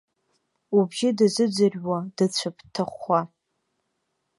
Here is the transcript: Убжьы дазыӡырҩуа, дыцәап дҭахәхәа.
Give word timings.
Убжьы 0.77 1.09
дазыӡырҩуа, 1.17 1.99
дыцәап 2.15 2.57
дҭахәхәа. 2.65 3.19